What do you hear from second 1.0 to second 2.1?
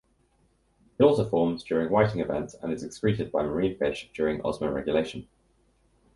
also forms during